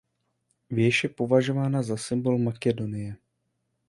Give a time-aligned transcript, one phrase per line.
[0.69, 3.15] Věž je považována za symbol Makedonie.